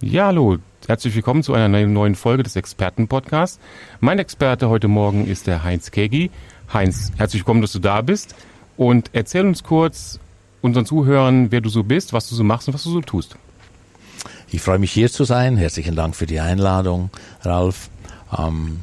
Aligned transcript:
Ja, 0.00 0.26
hallo, 0.26 0.58
herzlich 0.86 1.16
willkommen 1.16 1.42
zu 1.42 1.54
einer 1.54 1.84
neuen 1.84 2.14
Folge 2.14 2.44
des 2.44 2.54
Expertenpodcasts. 2.54 3.58
Mein 3.98 4.20
Experte 4.20 4.68
heute 4.68 4.86
Morgen 4.86 5.26
ist 5.26 5.48
der 5.48 5.64
Heinz 5.64 5.90
Kegi. 5.90 6.30
Heinz, 6.72 7.10
herzlich 7.16 7.42
willkommen, 7.42 7.62
dass 7.62 7.72
du 7.72 7.80
da 7.80 8.00
bist 8.00 8.36
und 8.76 9.10
erzähl 9.12 9.44
uns 9.44 9.64
kurz 9.64 10.20
unseren 10.62 10.86
Zuhörern, 10.86 11.50
wer 11.50 11.60
du 11.60 11.68
so 11.68 11.82
bist, 11.82 12.12
was 12.12 12.28
du 12.28 12.36
so 12.36 12.44
machst 12.44 12.68
und 12.68 12.74
was 12.74 12.84
du 12.84 12.90
so 12.90 13.00
tust. 13.00 13.34
Ich 14.52 14.62
freue 14.62 14.78
mich 14.78 14.92
hier 14.92 15.10
zu 15.10 15.24
sein. 15.24 15.56
Herzlichen 15.56 15.96
Dank 15.96 16.14
für 16.14 16.26
die 16.26 16.38
Einladung, 16.38 17.10
Ralf. 17.42 17.90
Ähm, 18.38 18.82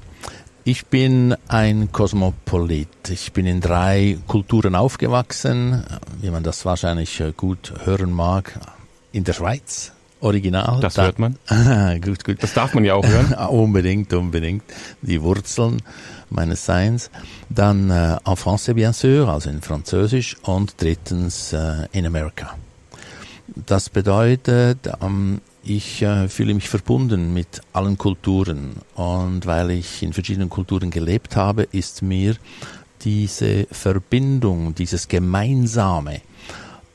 ich 0.65 0.87
bin 0.87 1.33
ein 1.47 1.93
Kosmopolit. 1.93 2.89
Ich 3.09 3.31
bin 3.31 3.45
in 3.45 3.61
drei 3.61 4.17
Kulturen 4.27 4.75
aufgewachsen, 4.75 5.85
wie 6.19 6.29
man 6.29 6.43
das 6.43 6.65
wahrscheinlich 6.65 7.21
äh, 7.21 7.31
gut 7.31 7.73
hören 7.85 8.11
mag. 8.11 8.59
In 9.13 9.23
der 9.23 9.31
Schweiz, 9.31 9.94
Original. 10.21 10.79
Das 10.79 10.95
da, 10.95 11.03
hört 11.03 11.19
man. 11.19 11.37
gut, 12.01 12.23
gut. 12.23 12.41
Das 12.41 12.53
darf 12.53 12.73
man 12.73 12.85
ja 12.85 12.95
auch 12.95 13.05
hören. 13.05 13.33
unbedingt, 13.49 14.13
unbedingt. 14.13 14.63
Die 15.01 15.21
Wurzeln 15.21 15.81
meines 16.29 16.65
Seins. 16.65 17.09
Dann 17.49 17.89
äh, 17.89 18.17
en 18.25 18.35
français 18.35 18.73
bien 18.73 18.93
sûr, 18.93 19.29
also 19.29 19.49
in 19.49 19.61
Französisch. 19.61 20.37
Und 20.43 20.75
drittens 20.81 21.53
äh, 21.53 21.87
in 21.91 22.05
Amerika. 22.05 22.55
Das 23.55 23.89
bedeutet, 23.89 24.89
ähm, 25.01 25.41
ich 25.63 26.01
äh, 26.01 26.27
fühle 26.27 26.53
mich 26.53 26.69
verbunden 26.69 27.33
mit 27.33 27.61
allen 27.73 27.97
Kulturen. 27.97 28.77
Und 28.95 29.45
weil 29.45 29.71
ich 29.71 30.03
in 30.03 30.13
verschiedenen 30.13 30.49
Kulturen 30.49 30.91
gelebt 30.91 31.35
habe, 31.35 31.63
ist 31.63 32.01
mir 32.01 32.35
diese 33.01 33.67
Verbindung, 33.71 34.75
dieses 34.75 35.07
Gemeinsame, 35.07 36.21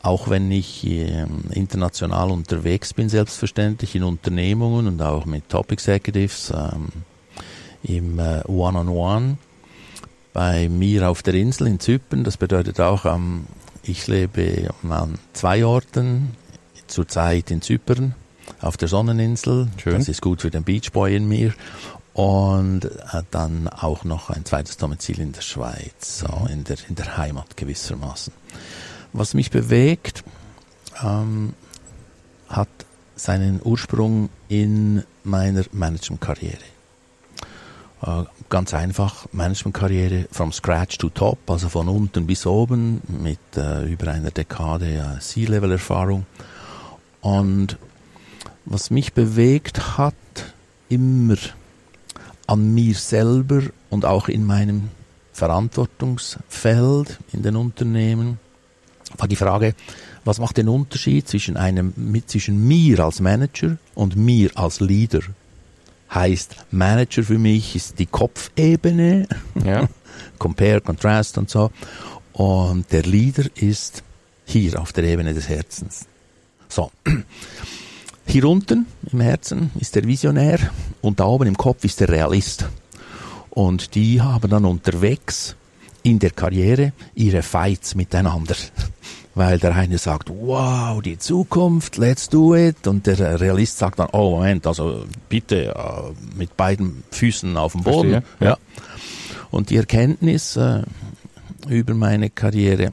auch 0.02 0.28
wenn 0.28 0.50
ich 0.50 0.86
äh, 0.86 1.26
international 1.50 2.30
unterwegs 2.30 2.94
bin, 2.94 3.08
selbstverständlich 3.08 3.94
in 3.94 4.02
Unternehmungen 4.02 4.86
und 4.86 5.02
auch 5.02 5.26
mit 5.26 5.48
Top 5.48 5.72
Executives 5.72 6.52
ähm, 6.54 6.88
im 7.82 8.18
äh, 8.18 8.42
One-on-One 8.46 9.36
bei 10.32 10.68
mir 10.68 11.10
auf 11.10 11.22
der 11.22 11.34
Insel 11.34 11.66
in 11.66 11.80
Zypern. 11.80 12.24
Das 12.24 12.36
bedeutet 12.36 12.80
auch, 12.80 13.04
ähm, 13.04 13.46
ich 13.82 14.06
lebe 14.06 14.70
an 14.88 15.18
zwei 15.32 15.64
Orten, 15.64 16.36
zurzeit 16.86 17.50
in 17.50 17.62
Zypern 17.62 18.14
auf 18.60 18.76
der 18.76 18.88
Sonneninsel. 18.88 19.68
Schön. 19.76 19.94
Das 19.94 20.08
ist 20.08 20.22
gut 20.22 20.42
für 20.42 20.50
den 20.50 20.64
Beachboy 20.64 21.14
in 21.14 21.28
mir. 21.28 21.54
Und 22.12 22.84
äh, 22.84 23.22
dann 23.30 23.68
auch 23.68 24.04
noch 24.04 24.30
ein 24.30 24.44
zweites 24.44 24.76
Domizil 24.76 25.20
in 25.20 25.32
der 25.32 25.42
Schweiz, 25.42 26.18
so 26.18 26.40
mhm. 26.40 26.46
in, 26.48 26.64
der, 26.64 26.76
in 26.88 26.94
der 26.96 27.16
Heimat 27.16 27.56
gewissermaßen. 27.56 28.32
Was 29.12 29.34
mich 29.34 29.50
bewegt, 29.50 30.24
ähm, 31.02 31.54
hat 32.48 32.68
seinen 33.16 33.60
Ursprung 33.62 34.28
in 34.48 35.02
meiner 35.24 35.64
Managementkarriere. 35.72 36.58
Äh, 38.02 38.24
ganz 38.48 38.72
einfach, 38.72 39.26
Managementkarriere 39.32 40.26
from 40.32 40.52
scratch 40.52 40.98
to 40.98 41.10
top, 41.10 41.38
also 41.50 41.68
von 41.68 41.88
unten 41.88 42.26
bis 42.26 42.46
oben 42.46 43.02
mit 43.08 43.38
äh, 43.56 43.84
über 43.84 44.10
einer 44.12 44.30
Dekade 44.30 44.86
äh, 44.86 45.20
C-Level-Erfahrung. 45.20 46.24
Und 47.20 47.76
was 48.64 48.90
mich 48.90 49.12
bewegt 49.12 49.98
hat, 49.98 50.14
immer 50.88 51.36
an 52.46 52.72
mir 52.74 52.94
selber 52.94 53.62
und 53.90 54.04
auch 54.04 54.28
in 54.28 54.46
meinem 54.46 54.88
Verantwortungsfeld 55.32 57.18
in 57.32 57.42
den 57.42 57.56
Unternehmen, 57.56 58.38
war 59.16 59.28
die 59.28 59.36
Frage, 59.36 59.74
was 60.24 60.38
macht 60.38 60.56
den 60.56 60.68
Unterschied 60.68 61.28
zwischen 61.28 61.56
einem, 61.56 61.92
zwischen 62.26 62.66
mir 62.66 63.00
als 63.00 63.20
Manager 63.20 63.76
und 63.94 64.16
mir 64.16 64.50
als 64.54 64.80
Leader? 64.80 65.20
Heißt, 66.12 66.56
Manager 66.70 67.22
für 67.22 67.38
mich 67.38 67.76
ist 67.76 67.98
die 67.98 68.06
Kopfebene, 68.06 69.28
ja. 69.64 69.88
Compare, 70.38 70.80
Contrast 70.80 71.38
und 71.38 71.48
so. 71.48 71.70
Und 72.32 72.90
der 72.92 73.02
Leader 73.02 73.44
ist 73.54 74.02
hier 74.44 74.80
auf 74.80 74.92
der 74.92 75.04
Ebene 75.04 75.34
des 75.34 75.48
Herzens. 75.48 76.06
So. 76.68 76.90
Hier 78.26 78.44
unten 78.44 78.86
im 79.10 79.20
Herzen 79.20 79.72
ist 79.80 79.96
der 79.96 80.04
Visionär 80.04 80.58
und 81.00 81.18
da 81.18 81.24
oben 81.24 81.48
im 81.48 81.56
Kopf 81.56 81.84
ist 81.84 81.98
der 81.98 82.10
Realist. 82.10 82.68
Und 83.50 83.96
die 83.96 84.20
haben 84.20 84.48
dann 84.48 84.64
unterwegs 84.64 85.56
in 86.04 86.20
der 86.20 86.30
Karriere 86.30 86.92
ihre 87.16 87.42
Fights 87.42 87.96
miteinander 87.96 88.54
weil 89.34 89.58
der 89.58 89.74
eine 89.74 89.98
sagt, 89.98 90.28
wow, 90.28 91.00
die 91.00 91.18
Zukunft, 91.18 91.96
let's 91.96 92.28
do 92.28 92.54
it, 92.54 92.86
und 92.86 93.06
der 93.06 93.40
Realist 93.40 93.78
sagt 93.78 93.98
dann, 93.98 94.08
oh 94.12 94.30
Moment, 94.36 94.66
also 94.66 95.04
bitte 95.28 95.74
äh, 95.74 96.36
mit 96.36 96.56
beiden 96.56 97.04
Füßen 97.10 97.56
auf 97.56 97.72
dem 97.72 97.82
Boden. 97.82 98.10
Verstehe, 98.10 98.36
ja. 98.40 98.50
ja. 98.50 98.58
Und 99.50 99.70
die 99.70 99.76
Erkenntnis 99.76 100.56
äh, 100.56 100.82
über 101.68 101.94
meine 101.94 102.30
Karriere 102.30 102.92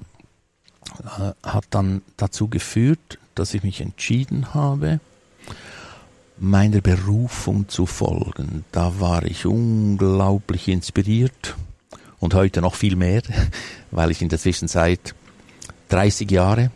äh, 1.03 1.31
hat 1.44 1.66
dann 1.72 2.02
dazu 2.18 2.48
geführt, 2.48 3.19
dass 3.36 3.54
ich 3.54 3.64
mich 3.64 3.81
entschieden 3.81 4.54
habe, 4.54 5.00
meiner 6.40 6.81
Berufung 6.81 7.68
zu 7.68 7.86
folgen. 7.86 8.64
Da 8.72 9.00
war 9.00 9.24
ich 9.24 9.46
unglaublich 9.46 10.68
inspiriert 10.68 11.56
und 12.19 12.34
heute 12.34 12.62
noch 12.62 12.75
viel 12.75 12.96
mehr, 12.96 13.22
weil 13.92 14.12
ich 14.12 14.22
in 14.22 14.30
der 14.30 14.40
Zwischenzeit 14.40 15.16
30 15.90 16.30
Jahre, 16.31 16.72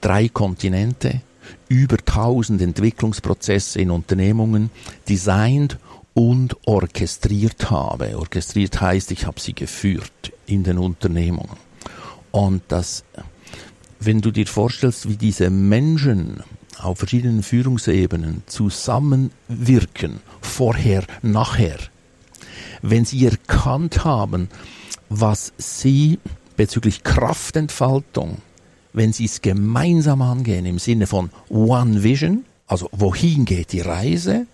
drei 0.00 0.28
Kontinente, 0.28 1.20
über 1.68 1.96
1000 1.98 2.62
Entwicklungsprozesse 2.62 3.80
in 3.80 3.90
Unternehmungen 3.90 4.70
designt 5.08 5.78
und 6.14 6.56
orchestriert 6.66 7.70
habe. 7.70 8.16
Orchestriert 8.16 8.80
heißt, 8.80 9.10
ich 9.10 9.26
habe 9.26 9.40
sie 9.40 9.54
geführt 9.54 10.32
in 10.46 10.62
den 10.62 10.78
Unternehmungen. 10.78 11.56
Und 12.30 12.62
das, 12.68 13.04
wenn 14.00 14.20
du 14.20 14.30
dir 14.30 14.46
vorstellst, 14.46 15.08
wie 15.08 15.16
diese 15.16 15.50
Menschen 15.50 16.42
auf 16.78 16.98
verschiedenen 16.98 17.42
Führungsebenen 17.42 18.42
zusammenwirken, 18.46 20.20
vorher, 20.40 21.04
nachher, 21.22 21.78
wenn 22.82 23.04
sie 23.04 23.24
erkannt 23.26 24.04
haben, 24.04 24.48
was 25.08 25.52
sie 25.58 26.18
bezüglich 26.56 27.02
Kraftentfaltung, 27.02 28.38
wenn 28.92 29.12
sie 29.12 29.24
es 29.24 29.42
gemeinsam 29.42 30.22
angehen 30.22 30.66
im 30.66 30.78
Sinne 30.78 31.06
von 31.06 31.30
One 31.48 32.02
Vision, 32.02 32.44
also 32.66 32.88
wohin 32.92 33.44
geht 33.44 33.72
die 33.72 33.80
Reise? 33.80 34.46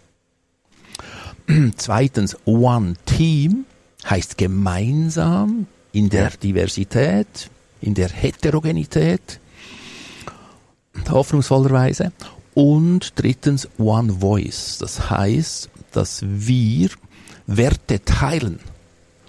Zweitens 1.76 2.36
One 2.44 2.94
Team 3.06 3.64
heißt 4.08 4.38
gemeinsam 4.38 5.66
in 5.92 6.08
der 6.08 6.30
Diversität, 6.30 7.50
in 7.80 7.94
der 7.94 8.08
Heterogenität, 8.08 9.40
hoffnungsvollerweise. 11.08 12.12
Und 12.54 13.12
drittens 13.16 13.68
One 13.78 14.14
Voice, 14.20 14.78
das 14.78 15.10
heißt, 15.10 15.70
dass 15.92 16.22
wir 16.26 16.90
Werte 17.46 18.04
teilen 18.04 18.60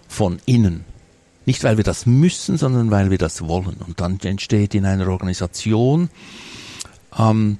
von 0.08 0.40
innen 0.46 0.86
nicht, 1.46 1.64
weil 1.64 1.78
wir 1.78 1.84
das 1.84 2.06
müssen, 2.06 2.58
sondern 2.58 2.92
weil 2.92 3.10
wir 3.10 3.18
das 3.18 3.48
wollen. 3.48 3.78
Und 3.86 4.00
dann 4.00 4.20
entsteht 4.20 4.76
in 4.76 4.86
einer 4.86 5.08
Organisation, 5.08 6.10
ähm, 7.18 7.58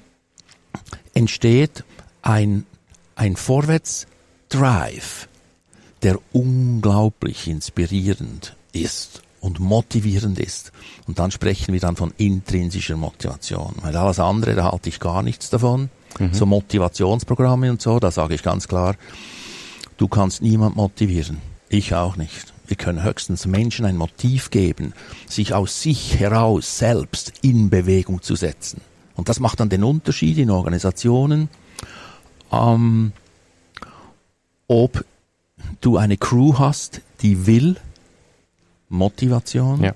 entsteht 1.14 1.84
ein, 2.22 2.64
ein 3.16 3.36
Vorwärtsdrive, 3.36 5.28
der 6.02 6.18
unglaublich 6.32 7.48
inspirierend 7.48 8.56
ist 8.72 9.22
und 9.40 9.58
motivierend 9.58 10.38
ist. 10.38 10.72
Und 11.06 11.18
dann 11.18 11.30
sprechen 11.30 11.72
wir 11.72 11.80
dann 11.80 11.96
von 11.96 12.12
intrinsischer 12.16 12.96
Motivation. 12.96 13.74
Weil 13.82 13.96
alles 13.96 14.20
andere, 14.20 14.54
da 14.54 14.70
halte 14.70 14.88
ich 14.88 15.00
gar 15.00 15.22
nichts 15.22 15.50
davon. 15.50 15.90
Mhm. 16.18 16.32
So 16.32 16.46
Motivationsprogramme 16.46 17.70
und 17.70 17.82
so, 17.82 17.98
da 17.98 18.10
sage 18.10 18.34
ich 18.34 18.42
ganz 18.42 18.68
klar, 18.68 18.94
du 19.96 20.06
kannst 20.08 20.42
niemand 20.42 20.76
motivieren. 20.76 21.38
Ich 21.68 21.94
auch 21.94 22.16
nicht. 22.16 22.51
Wir 22.72 22.76
können 22.78 23.02
höchstens 23.02 23.44
Menschen 23.44 23.84
ein 23.84 23.98
Motiv 23.98 24.48
geben, 24.48 24.94
sich 25.28 25.52
aus 25.52 25.82
sich 25.82 26.18
heraus 26.18 26.78
selbst 26.78 27.34
in 27.42 27.68
Bewegung 27.68 28.22
zu 28.22 28.34
setzen. 28.34 28.80
Und 29.14 29.28
das 29.28 29.40
macht 29.40 29.60
dann 29.60 29.68
den 29.68 29.84
Unterschied 29.84 30.38
in 30.38 30.48
Organisationen, 30.48 31.50
ähm, 32.50 33.12
ob 34.68 35.04
du 35.82 35.98
eine 35.98 36.16
Crew 36.16 36.54
hast, 36.58 37.02
die 37.20 37.44
will 37.46 37.76
Motivation, 38.88 39.82
Ja. 39.84 39.94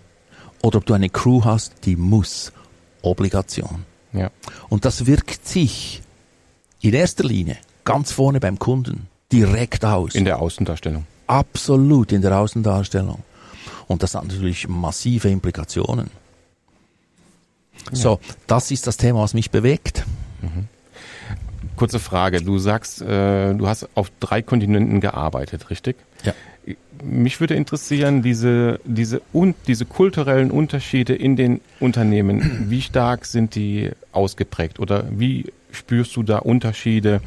oder 0.62 0.76
ob 0.76 0.84
du 0.84 0.92
eine 0.92 1.08
Crew 1.08 1.44
hast, 1.46 1.86
die 1.86 1.96
muss, 1.96 2.52
Obligation. 3.00 3.86
Ja. 4.12 4.30
Und 4.68 4.84
das 4.84 5.06
wirkt 5.06 5.48
sich 5.48 6.02
in 6.82 6.92
erster 6.92 7.24
Linie 7.24 7.56
ganz 7.84 8.12
vorne 8.12 8.38
beim 8.38 8.58
Kunden 8.58 9.06
direkt 9.32 9.82
aus. 9.82 10.14
In 10.14 10.26
der 10.26 10.40
Außendarstellung. 10.40 11.06
Absolut 11.26 12.12
in 12.12 12.22
der 12.22 12.38
Außendarstellung. 12.38 13.22
Und 13.86 14.02
das 14.02 14.14
hat 14.14 14.24
natürlich 14.24 14.68
massive 14.68 15.28
Implikationen. 15.28 16.10
So, 17.92 18.20
das 18.46 18.70
ist 18.70 18.86
das 18.86 18.96
Thema, 18.96 19.20
was 19.20 19.34
mich 19.34 19.50
bewegt. 19.50 20.04
Kurze 21.76 21.98
Frage. 21.98 22.40
Du 22.40 22.58
sagst, 22.58 23.02
äh, 23.02 23.54
du 23.54 23.68
hast 23.68 23.88
auf 23.94 24.10
drei 24.18 24.40
Kontinenten 24.42 25.00
gearbeitet, 25.00 25.70
richtig? 25.70 25.96
Ja. 26.24 26.32
Mich 27.04 27.38
würde 27.38 27.54
interessieren, 27.54 28.22
diese, 28.22 28.80
diese, 28.84 29.20
un, 29.32 29.54
diese 29.66 29.84
kulturellen 29.84 30.50
Unterschiede 30.50 31.14
in 31.14 31.36
den 31.36 31.60
Unternehmen, 31.78 32.66
wie 32.70 32.80
stark 32.80 33.26
sind 33.26 33.54
die 33.54 33.90
ausgeprägt 34.12 34.80
oder 34.80 35.04
wie 35.10 35.52
spürst 35.70 36.16
du 36.16 36.22
da 36.22 36.38
Unterschiede, 36.38 37.20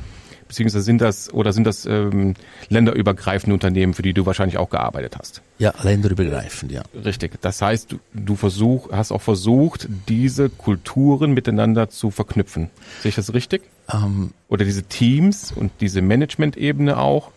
beziehungsweise 0.49 0.83
sind 0.83 0.99
das 0.99 1.33
oder 1.33 1.53
sind 1.53 1.63
das 1.63 1.85
ähm, 1.85 2.33
länderübergreifende 2.67 3.53
Unternehmen, 3.53 3.93
für 3.93 4.01
die 4.01 4.11
du 4.13 4.25
wahrscheinlich 4.25 4.57
auch 4.57 4.69
gearbeitet 4.69 5.15
hast? 5.17 5.41
Ja, 5.59 5.73
länderübergreifend, 5.81 6.71
ja. 6.73 6.81
Richtig. 7.05 7.39
Das 7.39 7.61
heißt, 7.61 7.93
du, 7.93 7.99
du 8.13 8.35
versuch, 8.35 8.91
hast 8.91 9.13
auch 9.13 9.21
versucht, 9.21 9.87
diese 10.09 10.49
Kulturen 10.49 11.31
miteinander 11.33 11.89
zu 11.89 12.11
verknüpfen. 12.11 12.69
Sehe 13.01 13.09
ich 13.09 13.15
das 13.15 13.33
richtig? 13.33 13.61
Ähm, 13.93 14.31
Oder 14.49 14.65
diese 14.65 14.83
Teams 14.83 15.53
und 15.53 15.71
diese 15.79 16.01
Management-Ebene 16.01 16.97
auch? 16.97 17.31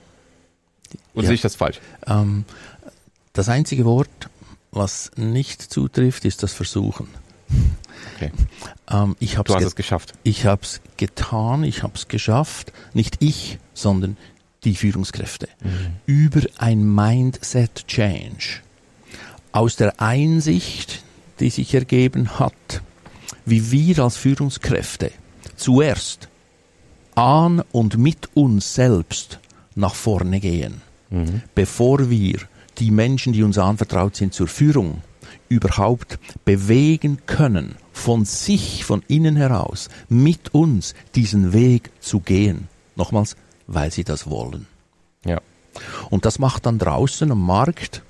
Oder 1.15 1.23
Ja. 1.23 1.29
sehe 1.29 1.35
ich 1.37 1.43
das 1.43 1.55
falsch? 1.55 1.81
ähm, 2.09 2.45
das 3.35 3.49
einzige 3.49 3.85
Wort, 3.85 4.09
was 4.73 5.11
nicht 5.17 5.63
zutrifft, 5.63 6.25
ist 6.25 6.43
das 6.43 6.53
Versuchen. 6.53 7.09
Okay. 8.17 8.31
Ähm, 8.91 9.17
ich 9.21 9.37
habe 9.39 9.49
Du 9.49 9.55
hast 9.55 9.65
es 9.65 9.77
geschafft. 9.77 10.13
ich 10.23 10.47
hab's 10.47 10.81
getan, 10.97 11.65
ich 11.65 11.83
habe 11.83 11.95
es 11.95 12.09
geschafft. 12.09 12.73
Nicht 12.95 13.17
ich, 13.21 13.59
sondern 13.75 14.17
die 14.65 14.75
Führungskräfte. 14.77 15.49
Über 16.07 16.43
ein 16.59 16.95
Mindset 16.95 17.87
Change. 17.89 18.61
Aus 19.51 19.77
der 19.77 20.01
Einsicht, 20.01 21.03
die 21.41 21.51
sich 21.51 21.75
ergeben 21.75 22.39
hat, 22.39 22.83
wie 23.45 23.71
wir 23.73 23.99
als 23.99 24.17
Führungskräfte 24.17 25.11
zuerst 25.57 26.29
an 27.15 27.63
und 27.73 27.99
mit 27.99 28.31
uns 28.35 28.75
selbst 28.75 29.41
nach 29.75 29.95
vorne 29.95 30.39
gehen, 30.41 30.81
bevor 31.55 32.09
wir 32.09 32.39
die 32.79 32.91
Menschen, 32.91 33.33
die 33.33 33.43
uns 33.43 33.59
anvertraut 33.59 34.17
sind, 34.17 34.33
zur 34.33 34.47
Führung 34.49 35.03
überhaupt 35.49 36.19
bewegen 36.45 37.19
können, 37.27 37.75
von 37.93 38.25
sich, 38.25 38.85
von 38.85 39.03
innen 39.09 39.37
heraus, 39.37 39.89
mit 40.09 40.55
uns 40.55 40.95
diesen 41.15 41.53
Weg 41.53 41.91
zu 42.01 42.21
gehen. 42.21 42.69
Nochmals, 42.97 43.37
weil 43.67 43.91
sie 43.93 44.05
das 44.05 44.29
wollen. 44.29 44.67
Ja. 45.25 45.41
Und 46.11 46.25
das 46.25 46.39
macht 46.39 46.67
dann 46.67 46.79
draußen 46.79 47.31
am 47.31 47.45
Markt, 47.45 48.03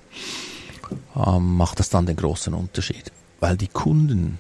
ähm, 1.17 1.57
macht 1.57 1.79
das 1.79 1.91
dann 1.91 2.07
den 2.07 2.17
großen 2.17 2.55
Unterschied. 2.55 3.13
Weil 3.41 3.57
die 3.57 3.69
Kunden, 3.69 4.39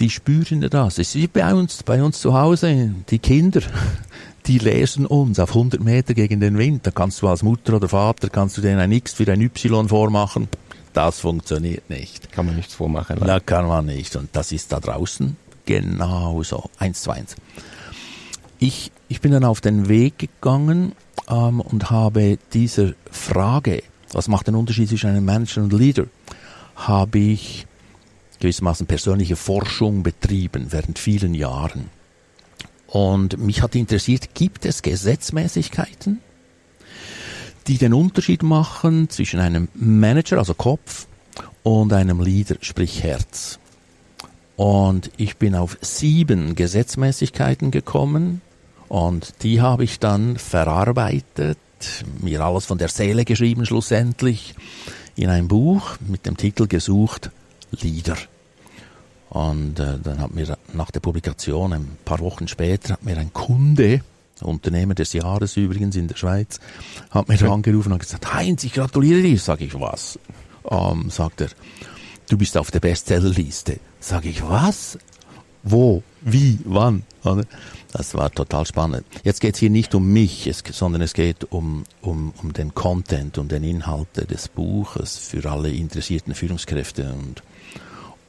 die 0.00 0.10
spüren 0.10 0.62
ja 0.62 0.68
das. 0.68 0.98
Es 0.98 1.14
ist 1.14 1.32
bei 1.32 1.54
uns, 1.54 1.82
bei 1.82 2.02
uns 2.02 2.20
zu 2.20 2.34
Hause, 2.34 2.94
die 3.08 3.18
Kinder, 3.18 3.60
die 4.46 4.58
lesen 4.58 5.06
uns 5.06 5.38
auf 5.38 5.50
100 5.50 5.82
Meter 5.82 6.14
gegen 6.14 6.40
den 6.40 6.58
Wind. 6.58 6.86
Da 6.86 6.90
kannst 6.90 7.22
du 7.22 7.28
als 7.28 7.42
Mutter 7.42 7.74
oder 7.76 7.88
Vater, 7.88 8.28
kannst 8.28 8.56
du 8.56 8.62
denen 8.62 8.80
ein 8.80 8.92
X 8.92 9.12
für 9.14 9.30
ein 9.30 9.40
Y 9.40 9.88
vormachen. 9.88 10.48
Das 10.92 11.20
funktioniert 11.20 11.88
nicht. 11.88 12.32
Kann 12.32 12.46
man 12.46 12.56
nichts 12.56 12.74
vormachen. 12.74 13.20
Da 13.20 13.40
kann 13.40 13.66
man 13.66 13.86
nicht. 13.86 14.16
Und 14.16 14.30
das 14.32 14.52
ist 14.52 14.72
da 14.72 14.80
draußen 14.80 15.36
genauso. 15.66 16.70
Eins 16.78 17.02
zu 17.02 17.10
eins. 17.12 17.36
Ich, 18.58 18.90
ich 19.08 19.20
bin 19.20 19.32
dann 19.32 19.44
auf 19.44 19.60
den 19.60 19.88
Weg 19.88 20.18
gegangen 20.18 20.92
ähm, 21.28 21.60
und 21.60 21.90
habe 21.90 22.38
dieser 22.52 22.92
Frage, 23.10 23.82
was 24.12 24.28
macht 24.28 24.48
den 24.48 24.54
Unterschied 24.54 24.88
zwischen 24.88 25.10
einem 25.10 25.24
Manager 25.24 25.62
und 25.62 25.72
Leader, 25.72 26.06
habe 26.74 27.18
ich 27.18 27.66
gewissermaßen 28.40 28.86
persönliche 28.86 29.36
Forschung 29.36 30.02
betrieben 30.02 30.72
während 30.72 30.98
vielen 30.98 31.34
Jahren. 31.34 31.90
Und 32.86 33.38
mich 33.38 33.62
hat 33.62 33.76
interessiert, 33.76 34.34
gibt 34.34 34.64
es 34.64 34.82
Gesetzmäßigkeiten, 34.82 36.18
die 37.70 37.78
den 37.78 37.94
Unterschied 37.94 38.42
machen 38.42 39.08
zwischen 39.10 39.38
einem 39.38 39.68
Manager, 39.74 40.38
also 40.38 40.54
Kopf, 40.54 41.06
und 41.62 41.92
einem 41.92 42.20
Leader, 42.20 42.56
sprich 42.62 43.04
Herz. 43.04 43.60
Und 44.56 45.12
ich 45.16 45.36
bin 45.36 45.54
auf 45.54 45.78
sieben 45.80 46.56
Gesetzmäßigkeiten 46.56 47.70
gekommen 47.70 48.40
und 48.88 49.44
die 49.44 49.60
habe 49.60 49.84
ich 49.84 50.00
dann 50.00 50.36
verarbeitet, 50.36 51.58
mir 52.20 52.40
alles 52.40 52.66
von 52.66 52.78
der 52.78 52.88
Seele 52.88 53.24
geschrieben 53.24 53.64
schlussendlich, 53.64 54.56
in 55.14 55.30
ein 55.30 55.46
Buch 55.46 55.96
mit 56.00 56.26
dem 56.26 56.36
Titel 56.36 56.66
gesucht 56.66 57.30
Leader. 57.70 58.16
Und 59.28 59.78
äh, 59.78 60.00
dann 60.02 60.18
hat 60.18 60.34
mir 60.34 60.58
nach 60.72 60.90
der 60.90 60.98
Publikation, 60.98 61.72
ein 61.72 61.98
paar 62.04 62.18
Wochen 62.18 62.48
später, 62.48 62.94
hat 62.94 63.04
mir 63.04 63.16
ein 63.16 63.32
Kunde, 63.32 64.00
Unternehmer 64.42 64.94
des 64.94 65.12
Jahres 65.12 65.56
übrigens 65.56 65.96
in 65.96 66.08
der 66.08 66.16
Schweiz, 66.16 66.60
hat 67.10 67.28
mir 67.28 67.40
angerufen 67.50 67.92
und 67.92 67.98
gesagt, 67.98 68.32
Heinz, 68.34 68.64
ich 68.64 68.72
gratuliere 68.72 69.22
dir. 69.22 69.38
Sag 69.38 69.60
ich, 69.60 69.78
was? 69.78 70.18
Ähm, 70.68 71.10
sagt 71.10 71.40
er, 71.40 71.48
du 72.28 72.36
bist 72.36 72.56
auf 72.56 72.70
der 72.70 72.80
Bestsellerliste. 72.80 73.80
Sag 74.00 74.24
ich, 74.24 74.42
was? 74.42 74.98
Wo? 75.62 76.02
Wie? 76.22 76.58
Wann? 76.64 77.04
Das 77.92 78.14
war 78.14 78.30
total 78.30 78.64
spannend. 78.66 79.04
Jetzt 79.24 79.40
geht 79.40 79.54
es 79.54 79.60
hier 79.60 79.70
nicht 79.70 79.94
um 79.94 80.12
mich, 80.12 80.46
es, 80.46 80.62
sondern 80.70 81.02
es 81.02 81.12
geht 81.12 81.52
um, 81.52 81.84
um, 82.00 82.32
um 82.42 82.52
den 82.52 82.74
Content, 82.74 83.36
um 83.36 83.48
den 83.48 83.64
Inhalt 83.64 84.30
des 84.30 84.48
Buches 84.48 85.18
für 85.18 85.50
alle 85.50 85.70
interessierten 85.70 86.34
Führungskräfte 86.34 87.12
und, 87.12 87.42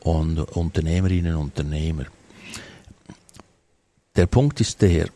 und 0.02 0.40
Unternehmerinnen 0.40 1.36
und 1.36 1.44
Unternehmer. 1.44 2.06
Der 4.16 4.26
Punkt 4.26 4.60
ist 4.60 4.82
der, 4.82 5.08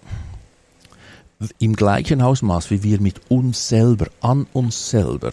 im 1.59 1.75
gleichen 1.75 2.21
Ausmaß, 2.21 2.71
wie 2.71 2.83
wir 2.83 3.01
mit 3.01 3.29
uns 3.29 3.67
selber, 3.67 4.07
an 4.21 4.47
uns 4.53 4.89
selber 4.89 5.31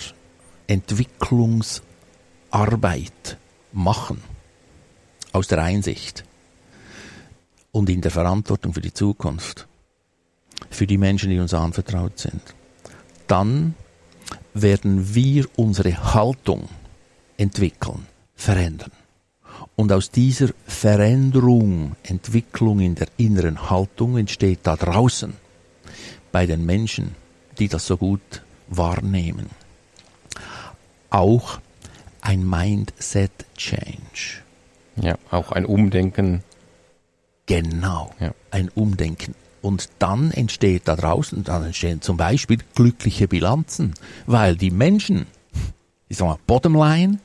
Entwicklungsarbeit 0.67 3.39
machen, 3.73 4.23
aus 5.33 5.49
der 5.49 5.63
Einsicht. 5.63 6.25
Und 7.71 7.89
in 7.89 8.01
der 8.01 8.11
Verantwortung 8.11 8.75
für 8.75 8.81
die 8.81 8.93
Zukunft, 8.93 9.69
für 10.71 10.87
die 10.87 10.99
Menschen, 10.99 11.31
die 11.31 11.39
uns 11.39 11.55
anvertraut 11.55 12.19
sind, 12.19 12.43
dann 13.27 13.75
werden 14.53 15.15
wir 15.15 15.47
unsere 15.57 16.15
Haltung 16.15 16.69
entwickeln, 17.39 18.07
verändern. 18.35 18.93
Und 19.75 19.91
aus 19.91 20.11
dieser 20.11 20.51
Veränderung, 20.67 21.97
Entwicklung 22.03 22.81
in 22.81 22.95
der 22.95 23.09
inneren 23.17 23.71
Haltung 23.71 24.19
entsteht 24.19 24.61
da 24.65 24.77
draußen 24.77 25.33
bei 26.33 26.47
den 26.47 26.65
Menschen, 26.67 27.15
die 27.59 27.69
das 27.69 27.87
so 27.87 27.97
gut 27.97 28.21
wahrnehmen, 28.69 29.51
auch 31.11 31.59
ein 32.21 32.49
Mindset 32.49 33.33
Change. 33.57 34.43
Ja, 34.97 35.17
auch 35.31 35.53
ein 35.53 35.65
Umdenken. 35.67 36.43
Genau, 37.47 38.15
Ja. 38.21 38.33
ein 38.51 38.69
Umdenken. 38.75 39.35
Und 39.61 39.89
dann 39.99 40.31
entsteht 40.33 40.89
da 40.89 40.97
draußen, 40.97 41.45
dann 41.45 41.65
entstehen 41.65 42.01
zum 42.01 42.17
Beispiel 42.17 42.59
glückliche 42.75 43.29
Bilanzen, 43.29 43.95
weil 44.27 44.57
die 44.57 44.71
Menschen, 44.71 45.27
ich 46.09 46.17
sag 46.17 46.27
mal, 46.27 46.39
Bottomline, 46.47 47.19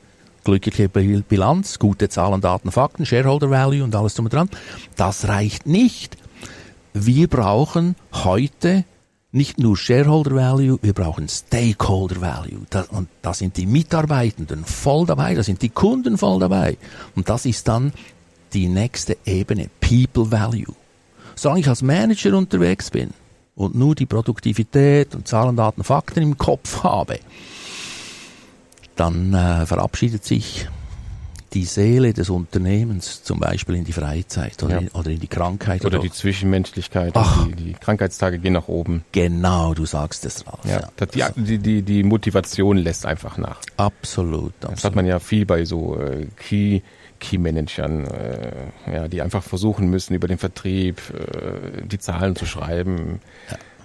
glückliche 0.44 0.88
Bil- 0.88 1.22
Bilanz, 1.22 1.78
gute 1.78 2.08
Zahlen, 2.08 2.40
Daten, 2.40 2.70
Fakten, 2.70 3.06
Shareholder 3.06 3.50
Value 3.50 3.82
und 3.82 3.94
alles 3.94 4.14
drum 4.14 4.26
und 4.26 4.32
dran, 4.32 4.50
das 4.96 5.26
reicht 5.28 5.66
nicht. 5.66 6.16
Wir 6.94 7.28
brauchen 7.28 7.96
heute 8.12 8.84
nicht 9.38 9.58
nur 9.58 9.76
Shareholder 9.76 10.34
Value, 10.34 10.78
wir 10.82 10.92
brauchen 10.92 11.28
Stakeholder 11.28 12.20
Value. 12.20 12.66
Da, 12.68 12.84
und 12.90 13.08
da 13.22 13.32
sind 13.32 13.56
die 13.56 13.66
Mitarbeitenden 13.66 14.64
voll 14.64 15.06
dabei, 15.06 15.34
da 15.34 15.42
sind 15.42 15.62
die 15.62 15.70
Kunden 15.70 16.18
voll 16.18 16.40
dabei. 16.40 16.76
Und 17.16 17.30
das 17.30 17.46
ist 17.46 17.66
dann 17.68 17.92
die 18.52 18.68
nächste 18.68 19.16
Ebene, 19.24 19.70
People 19.80 20.30
Value. 20.30 20.74
Solange 21.36 21.60
ich 21.60 21.68
als 21.68 21.82
Manager 21.82 22.36
unterwegs 22.36 22.90
bin 22.90 23.10
und 23.54 23.74
nur 23.74 23.94
die 23.94 24.06
Produktivität 24.06 25.14
und 25.14 25.28
Zahlen, 25.28 25.56
Daten, 25.56 25.84
Fakten 25.84 26.22
im 26.22 26.36
Kopf 26.36 26.82
habe, 26.82 27.20
dann 28.96 29.32
äh, 29.32 29.64
verabschiedet 29.64 30.24
sich 30.24 30.68
die 31.54 31.64
Seele 31.64 32.12
des 32.12 32.28
Unternehmens 32.30 33.22
zum 33.22 33.40
Beispiel 33.40 33.76
in 33.76 33.84
die 33.84 33.92
Freizeit 33.92 34.62
oder, 34.62 34.74
Ja. 34.74 34.78
in, 34.80 34.88
oder 34.88 35.10
in 35.10 35.18
die 35.20 35.28
Krankheit. 35.28 35.84
Oder 35.84 35.98
die 35.98 36.10
Zwischenmenschlichkeit, 36.10 37.12
Ach. 37.14 37.46
die, 37.46 37.54
die 37.54 37.72
Krankheitstage 37.72 38.38
gehen 38.38 38.52
nach 38.52 38.68
oben. 38.68 39.04
genau, 39.12 39.72
du 39.74 39.86
sagst 39.86 40.24
es, 40.26 40.46
Ralf. 40.46 40.64
Ja, 40.64 40.88
das, 40.96 41.08
Also, 41.20 41.40
die, 41.40 41.58
die, 41.58 41.82
die, 41.82 42.02
Motivation 42.02 42.76
lässt 42.76 43.06
einfach 43.06 43.38
nach. 43.38 43.60
absolut, 43.78 44.52
Das 44.60 44.70
absolut. 44.72 44.84
hat 44.84 44.94
man 44.96 45.06
ja 45.06 45.18
viel 45.20 45.46
bei 45.46 45.64
so 45.64 45.98
äh, 45.98 46.26
Key, 46.36 46.80
Key-Managern, 47.20 48.04
äh, 48.06 48.52
ja, 48.92 49.08
die 49.08 49.22
einfach 49.22 49.42
versuchen 49.42 49.88
müssen, 49.88 50.14
über 50.14 50.28
den 50.28 50.38
Vertrieb 50.38 51.00
äh, 51.14 51.82
die 51.86 51.98
Zahlen 51.98 52.36
zu 52.36 52.46
schreiben. 52.46 53.20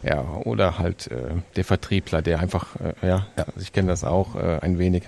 Ja, 0.04 0.22
oder 0.44 0.80
halt 0.80 1.08
äh, 1.08 1.36
der 1.56 1.64
Vertriebler, 1.64 2.22
der 2.22 2.40
einfach, 2.42 2.76
äh, 2.76 3.08
ja, 3.08 3.26
also 3.38 3.62
ich 3.62 3.72
kenne 3.72 3.88
das 3.88 4.04
auch 4.04 4.36
äh, 4.36 4.60
ein 4.62 4.78
wenig, 4.78 5.04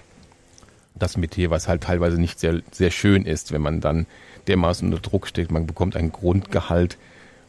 das 0.98 1.18
Metier, 1.18 1.50
was 1.50 1.68
halt 1.68 1.84
teilweise 1.84 2.20
nicht 2.20 2.40
sehr, 2.40 2.62
sehr 2.72 2.92
schön 2.92 3.26
ist, 3.26 3.52
wenn 3.52 3.62
man 3.62 3.82
dann 3.82 4.06
dermaßen 4.48 4.88
unter 4.88 5.02
Druck 5.02 5.28
steht. 5.28 5.52
Man 5.52 5.66
bekommt 5.68 5.96
ein 5.96 6.12
Grundgehalt 6.12 6.98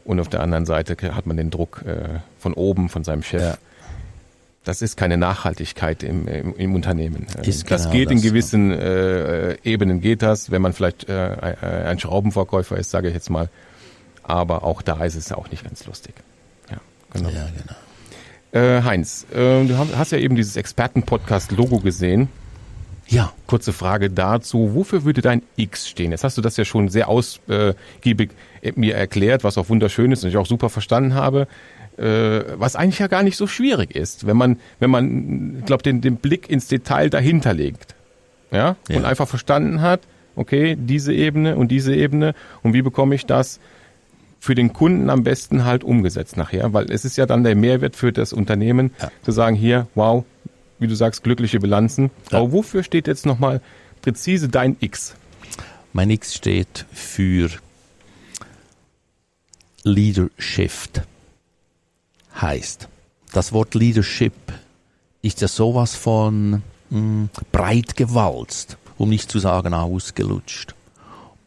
und 0.05 0.19
auf 0.19 0.29
der 0.29 0.41
anderen 0.41 0.65
Seite 0.65 0.95
hat 1.15 1.25
man 1.25 1.37
den 1.37 1.49
Druck 1.49 1.83
äh, 1.85 2.19
von 2.39 2.53
oben, 2.53 2.89
von 2.89 3.03
seinem 3.03 3.23
Chef. 3.23 3.41
Ja. 3.41 3.57
Das 4.63 4.81
ist 4.81 4.97
keine 4.97 5.15
Nachhaltigkeit 5.15 6.03
im, 6.03 6.27
im, 6.27 6.55
im 6.55 6.75
Unternehmen. 6.75 7.25
Äh, 7.41 7.47
Ist 7.47 7.71
das 7.71 7.83
genau 7.83 7.93
geht 7.93 8.11
in 8.11 8.17
das, 8.17 8.23
ja. 8.25 8.29
gewissen 8.31 8.71
äh, 8.71 9.57
Ebenen 9.63 10.01
geht 10.01 10.21
das, 10.21 10.51
wenn 10.51 10.61
man 10.61 10.73
vielleicht 10.73 11.07
äh, 11.07 11.13
ein- 11.61 11.85
ein 11.85 11.99
Schraubenverkäufer 11.99 12.77
ist, 12.77 12.91
sage 12.91 13.07
ich 13.07 13.13
jetzt 13.13 13.29
mal. 13.29 13.47
Aber 14.23 14.63
auch 14.63 14.81
da 14.81 15.05
ist 15.05 15.15
es 15.15 15.31
auch 15.31 15.49
nicht 15.51 15.63
ganz 15.63 15.85
lustig. 15.85 16.15
Ja, 16.69 16.77
genau. 17.13 17.29
Ja, 17.29 17.47
genau. 18.51 18.65
Äh, 18.65 18.81
Heinz, 18.83 19.25
äh, 19.33 19.65
du 19.65 19.77
hast 19.77 20.11
ja 20.11 20.17
eben 20.17 20.35
dieses 20.35 20.57
Experten-Podcast-Logo 20.57 21.79
gesehen. 21.79 22.27
Ja, 23.09 23.31
Kurze 23.47 23.71
Frage 23.73 24.09
dazu. 24.09 24.71
Wofür 24.73 25.05
würde 25.05 25.21
dein 25.21 25.41
X 25.55 25.87
stehen? 25.87 26.11
Jetzt 26.11 26.23
hast 26.25 26.37
du 26.37 26.41
das 26.41 26.57
ja 26.57 26.65
schon 26.65 26.89
sehr 26.89 27.07
ausgiebig 27.07 28.31
äh, 28.61 28.73
mir 28.75 28.95
erklärt, 28.95 29.43
was 29.43 29.57
auch 29.57 29.69
wunderschön 29.69 30.11
ist 30.11 30.23
und 30.23 30.29
ich 30.29 30.37
auch 30.37 30.45
super 30.45 30.69
verstanden 30.69 31.13
habe. 31.13 31.47
Äh, 31.97 32.43
was 32.57 32.75
eigentlich 32.75 32.99
ja 32.99 33.07
gar 33.07 33.23
nicht 33.23 33.37
so 33.37 33.47
schwierig 33.47 33.95
ist, 33.95 34.27
wenn 34.27 34.37
man, 34.37 34.59
wenn 34.79 34.89
man, 34.91 35.57
ich 35.59 35.65
glaube, 35.65 35.83
den, 35.83 36.01
den 36.01 36.17
Blick 36.17 36.49
ins 36.49 36.67
Detail 36.67 37.09
dahinter 37.09 37.53
legt. 37.53 37.95
Ja? 38.51 38.75
Ja. 38.89 38.97
Und 38.97 39.05
einfach 39.05 39.27
verstanden 39.27 39.81
hat, 39.81 40.01
okay, 40.35 40.75
diese 40.77 41.13
Ebene 41.13 41.55
und 41.55 41.69
diese 41.69 41.95
Ebene 41.95 42.35
und 42.61 42.73
wie 42.73 42.81
bekomme 42.81 43.15
ich 43.15 43.25
das 43.25 43.59
für 44.39 44.53
den 44.53 44.71
Kunden 44.73 45.09
am 45.09 45.23
besten 45.23 45.65
halt 45.65 45.83
umgesetzt 45.83 46.37
nachher, 46.37 46.71
weil 46.73 46.91
es 46.91 47.03
ist 47.05 47.17
ja 47.17 47.25
dann 47.25 47.43
der 47.43 47.55
Mehrwert 47.55 47.95
für 47.95 48.11
das 48.11 48.31
Unternehmen, 48.33 48.91
Ja. 49.01 49.09
zu 49.23 49.31
sagen, 49.31 49.55
hier, 49.55 49.87
wow, 49.95 50.23
wie 50.79 50.87
du 50.87 50.95
sagst, 50.95 51.23
glückliche 51.23 51.59
Bilanzen. 51.59 52.11
Ja. 52.31 52.39
Aber 52.39 52.51
wofür 52.51 52.83
steht 52.83 53.07
jetzt 53.07 53.25
nochmal 53.25 53.61
präzise 54.01 54.49
dein 54.49 54.77
X? 54.79 55.15
mein 55.97 56.11
X 56.11 56.35
steht 56.35 56.85
für 56.91 57.49
Leadership. 59.81 61.01
Heißt, 62.39 62.87
das 63.33 63.51
Wort 63.51 63.73
Leadership 63.73 64.33
ist 65.23 65.41
ja 65.41 65.47
sowas 65.47 65.95
von 65.95 66.61
mh, 66.91 67.29
breit 67.51 67.95
gewalzt, 67.95 68.77
um 68.99 69.09
nicht 69.09 69.31
zu 69.31 69.39
sagen 69.39 69.73
ausgelutscht. 69.73 70.75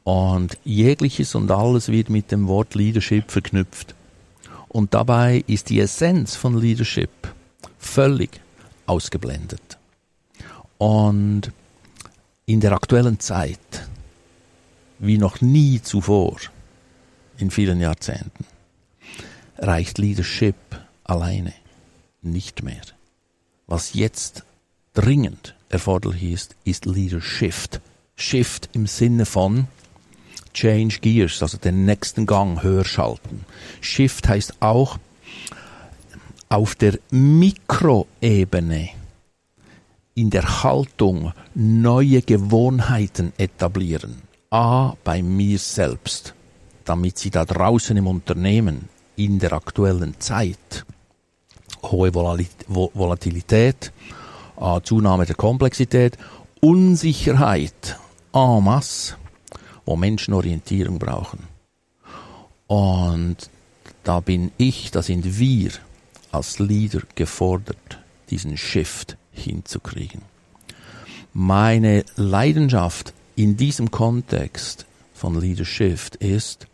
Und 0.03 0.59
jegliches 0.65 1.37
und 1.37 1.49
alles 1.53 1.89
wird 1.89 2.11
mit 2.11 2.33
dem 2.33 2.49
Wort 2.49 2.75
Leadership 2.75 3.31
verknüpft. 3.31 3.95
Und 4.67 4.95
dabei 4.95 5.45
ist 5.47 5.69
die 5.69 5.79
Essenz 5.79 6.35
von 6.35 6.61
Leadership 6.61 7.11
völlig 7.79 8.41
ausgeblendet. 8.91 9.79
Und 10.79 11.53
in 12.47 12.61
der 12.61 12.73
aktuellen 12.73 13.21
Zeit, 13.21 13.89
wie 14.99 15.19
noch 15.19 15.41
nie 15.41 15.81
zuvor 15.81 16.37
in 17.39 17.51
vielen 17.51 17.81
Jahrzehnten, 17.81 18.45
reicht 19.59 19.99
Leadership 19.99 20.57
alleine 21.05 21.53
nicht 22.23 22.63
mehr. 22.63 22.83
Was 23.67 23.95
jetzt 23.95 24.45
dringend 24.95 25.55
erforderlich 25.69 26.25
ist, 26.25 26.57
ist 26.65 26.87
Leadership. 26.87 27.81
Shift 28.17 28.69
im 28.73 28.87
Sinne 28.87 29.25
von 29.25 29.69
Change 30.53 30.99
Gears, 31.01 31.43
also 31.43 31.57
den 31.57 31.85
nächsten 31.85 32.27
Gang 32.27 32.63
höher 32.63 32.85
schalten. 32.85 33.45
Shift 33.81 34.29
heißt 34.29 34.55
auch 34.61 34.99
auf 36.51 36.75
der 36.75 36.99
Mikroebene 37.11 38.91
in 40.15 40.31
der 40.31 40.65
Haltung 40.65 41.33
neue 41.55 42.23
Gewohnheiten 42.23 43.33
etablieren. 43.39 44.23
A, 44.51 44.95
bei 45.05 45.23
mir 45.23 45.61
selbst, 45.61 46.35
damit 46.85 47.19
sie 47.19 47.31
da 47.31 47.45
draußen 47.45 47.97
im 47.97 48.09
Unternehmen 48.09 48.89
in 49.15 49.39
der 49.39 49.53
aktuellen 49.53 50.19
Zeit 50.19 50.85
hohe 51.83 52.13
Volatilität, 52.13 53.93
Zunahme 54.83 55.27
der 55.27 55.37
Komplexität, 55.37 56.19
Unsicherheit 56.61 57.97
en 58.33 58.65
masse, 58.65 59.15
wo 59.87 59.95
Menschen 59.95 60.35
Orientierung 60.35 60.99
brauchen. 60.99 61.45
Und 62.67 63.37
da 64.03 64.19
bin 64.19 64.51
ich, 64.59 64.91
da 64.91 65.01
sind 65.01 65.39
wir 65.39 65.71
als 66.31 66.59
Leader 66.59 67.03
gefordert, 67.15 67.99
diesen 68.31 68.57
Shift 68.57 69.17
hinzukriegen. 69.33 70.23
Meine 71.33 72.05
Leidenschaft 72.17 73.13
in 73.37 73.57
diesem 73.57 73.91
Kontext 73.91 74.87
von 75.15 75.41
Leadership 75.41 76.15
ist 76.17 76.67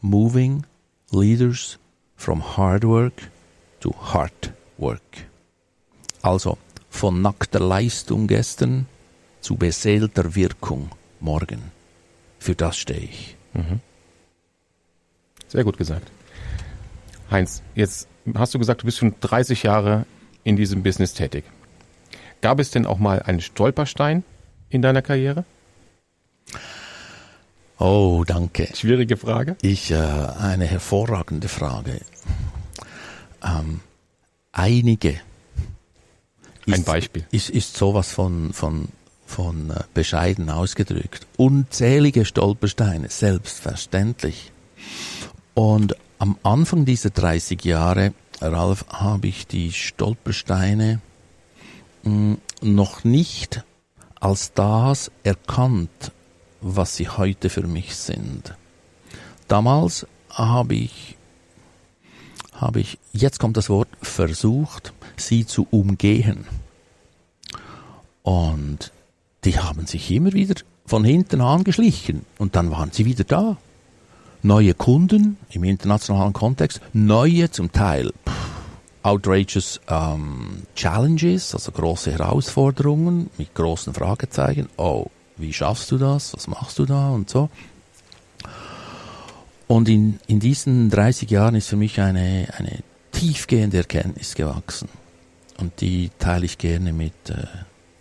moving 0.00 0.64
leaders 1.10 1.78
from 2.16 2.56
hard 2.56 2.84
work 2.84 3.30
to 3.80 3.94
hard 4.12 4.52
work. 4.78 5.26
Also 6.22 6.58
von 6.88 7.22
nackter 7.22 7.60
Leistung 7.60 8.26
gestern 8.26 8.86
zu 9.40 9.56
beseelter 9.56 10.34
Wirkung 10.34 10.90
morgen. 11.20 11.62
Für 12.38 12.54
das 12.54 12.76
stehe 12.76 13.00
ich. 13.00 13.36
Sehr 15.48 15.64
gut 15.64 15.78
gesagt. 15.78 16.10
Heinz, 17.30 17.62
jetzt 17.74 18.08
hast 18.36 18.54
du 18.54 18.58
gesagt, 18.58 18.82
du 18.82 18.86
bist 18.86 18.98
schon 18.98 19.14
30 19.20 19.62
Jahre 19.62 20.06
in 20.44 20.56
diesem 20.56 20.82
Business 20.82 21.14
tätig. 21.14 21.44
Gab 22.40 22.58
es 22.58 22.70
denn 22.70 22.86
auch 22.86 22.98
mal 22.98 23.20
einen 23.22 23.40
Stolperstein 23.40 24.24
in 24.70 24.82
deiner 24.82 25.02
Karriere? 25.02 25.44
Oh, 27.78 28.24
danke. 28.26 28.68
Schwierige 28.74 29.16
Frage. 29.16 29.56
Ich, 29.62 29.90
äh, 29.90 29.94
eine 29.96 30.66
hervorragende 30.66 31.48
Frage. 31.48 32.00
Ähm, 33.42 33.80
einige. 34.52 35.20
Ein 36.66 36.74
Ist- 36.74 36.84
Beispiel. 36.84 37.26
Ist, 37.30 37.48
ist 37.50 37.76
sowas 37.76 38.12
von, 38.12 38.52
von, 38.52 38.88
von 39.26 39.70
äh, 39.70 39.80
bescheiden 39.94 40.50
ausgedrückt. 40.50 41.26
Unzählige 41.38 42.24
Stolpersteine, 42.26 43.08
selbstverständlich. 43.08 44.52
Und 45.54 45.96
am 46.20 46.36
Anfang 46.42 46.84
dieser 46.84 47.08
30 47.08 47.64
Jahre, 47.64 48.12
Ralf, 48.42 48.84
habe 48.90 49.26
ich 49.26 49.46
die 49.46 49.72
Stolpersteine 49.72 51.00
mh, 52.02 52.36
noch 52.60 53.04
nicht 53.04 53.64
als 54.20 54.52
das 54.52 55.10
erkannt, 55.22 56.12
was 56.60 56.96
sie 56.96 57.08
heute 57.08 57.48
für 57.48 57.66
mich 57.66 57.96
sind. 57.96 58.54
Damals 59.48 60.06
habe 60.28 60.74
ich, 60.74 61.16
habe 62.52 62.80
ich, 62.80 62.98
jetzt 63.14 63.40
kommt 63.40 63.56
das 63.56 63.70
Wort, 63.70 63.88
versucht, 64.02 64.92
sie 65.16 65.46
zu 65.46 65.66
umgehen. 65.70 66.44
Und 68.22 68.92
die 69.44 69.58
haben 69.58 69.86
sich 69.86 70.10
immer 70.10 70.34
wieder 70.34 70.60
von 70.84 71.02
hinten 71.02 71.40
angeschlichen 71.40 72.26
und 72.36 72.56
dann 72.56 72.70
waren 72.70 72.92
sie 72.92 73.06
wieder 73.06 73.24
da. 73.24 73.56
Neue 74.42 74.74
Kunden 74.74 75.36
im 75.50 75.64
internationalen 75.64 76.32
Kontext, 76.32 76.80
neue 76.92 77.50
zum 77.50 77.72
Teil 77.72 78.12
outrageous 79.02 79.80
ähm, 79.88 80.62
Challenges, 80.74 81.54
also 81.54 81.72
große 81.72 82.12
Herausforderungen 82.12 83.30
mit 83.38 83.54
großen 83.54 83.94
Fragezeichen. 83.94 84.68
Oh, 84.76 85.06
wie 85.36 85.52
schaffst 85.52 85.90
du 85.90 85.98
das? 85.98 86.34
Was 86.34 86.48
machst 86.48 86.78
du 86.78 86.86
da? 86.86 87.10
Und 87.10 87.30
so. 87.30 87.50
Und 89.66 89.88
in, 89.88 90.18
in 90.26 90.40
diesen 90.40 90.90
30 90.90 91.30
Jahren 91.30 91.54
ist 91.54 91.68
für 91.68 91.76
mich 91.76 92.00
eine, 92.00 92.48
eine 92.56 92.78
tiefgehende 93.12 93.78
Erkenntnis 93.78 94.34
gewachsen. 94.34 94.88
Und 95.58 95.80
die 95.80 96.10
teile 96.18 96.46
ich 96.46 96.58
gerne 96.58 96.92
mit 96.92 97.12
äh, 97.28 97.44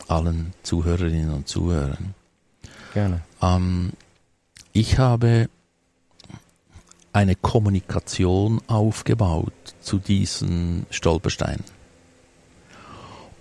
allen 0.07 0.53
Zuhörerinnen 0.63 1.31
und 1.31 1.47
Zuhörern. 1.47 2.15
Gerne. 2.93 3.21
Ähm, 3.41 3.91
ich 4.73 4.97
habe 4.97 5.49
eine 7.13 7.35
Kommunikation 7.35 8.61
aufgebaut 8.67 9.53
zu 9.81 9.97
diesen 9.97 10.85
Stolpersteinen. 10.89 11.63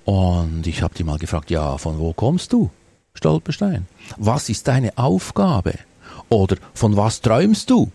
Und 0.05 0.67
ich 0.67 0.83
habe 0.83 0.95
die 0.95 1.05
mal 1.05 1.19
gefragt, 1.19 1.51
ja, 1.51 1.77
von 1.77 1.99
wo 1.99 2.13
kommst 2.13 2.53
du? 2.53 2.71
Stolperstein? 3.15 3.87
Was 4.17 4.49
ist 4.49 4.67
deine 4.69 4.97
Aufgabe? 4.97 5.75
Oder 6.29 6.57
von 6.75 6.97
was 6.97 7.21
träumst 7.21 7.69
du? 7.71 7.91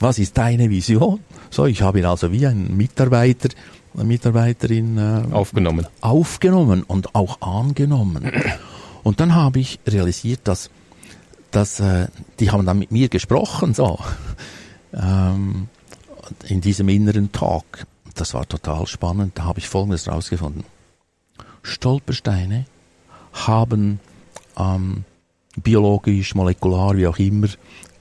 Was 0.00 0.18
ist 0.18 0.36
deine 0.38 0.70
Vision? 0.70 1.20
So, 1.50 1.66
ich 1.66 1.82
habe 1.82 1.98
ihn 1.98 2.04
also 2.04 2.30
wie 2.32 2.46
ein 2.46 2.76
Mitarbeiter, 2.76 3.48
eine 3.94 4.04
Mitarbeiterin 4.04 4.98
äh, 4.98 5.34
Aufgenommen. 5.34 5.86
aufgenommen 6.00 6.82
und 6.82 7.14
auch 7.14 7.40
angenommen. 7.40 8.30
Und 9.02 9.20
dann 9.20 9.34
habe 9.34 9.60
ich 9.60 9.78
realisiert, 9.86 10.40
dass, 10.44 10.70
dass 11.50 11.80
äh, 11.80 12.08
die 12.40 12.50
haben 12.50 12.66
dann 12.66 12.78
mit 12.78 12.92
mir 12.92 13.08
gesprochen, 13.08 13.74
so 13.74 13.98
ähm, 14.96 15.68
in 16.48 16.60
diesem 16.60 16.88
inneren 16.88 17.32
Talk. 17.32 17.86
Das 18.14 18.34
war 18.34 18.48
total 18.48 18.86
spannend. 18.86 19.38
Da 19.38 19.44
habe 19.44 19.58
ich 19.58 19.68
Folgendes 19.68 20.08
rausgefunden: 20.08 20.64
Stolpersteine 21.62 22.66
haben 23.32 24.00
ähm, 24.56 25.04
biologisch, 25.62 26.34
molekular, 26.34 26.96
wie 26.96 27.06
auch 27.06 27.18
immer, 27.18 27.48